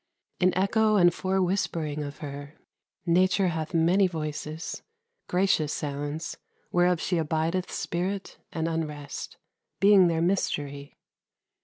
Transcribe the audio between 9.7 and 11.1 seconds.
Being their mystery.